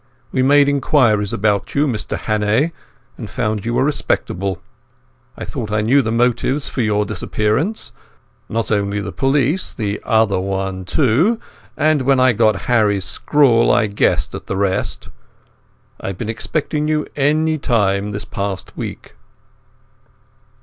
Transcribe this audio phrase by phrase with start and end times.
[0.31, 2.71] We made inquiries about you, Mr Hannay,
[3.19, 4.59] and found you were respectable.
[5.37, 10.85] I thought I knew the motives for your disappearance—not only the police, the other one
[10.85, 15.09] too—and when I got Harry's scrawl I guessed at the rest.
[15.99, 19.13] I have been expecting you any time this past week."